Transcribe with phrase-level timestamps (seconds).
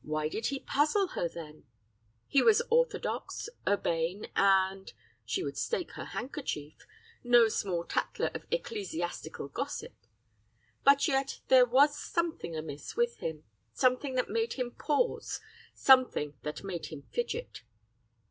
[0.00, 1.66] Why did he puzzle her, then?
[2.26, 4.90] He was orthodox, urbane, and
[5.26, 6.86] she would stake her handkerchief
[7.22, 9.92] no small tatler of ecclesiastical gossip,
[10.84, 13.44] but yet there was something amiss with him,
[13.74, 15.42] something that made him pause,
[15.74, 17.60] something that made him fidget.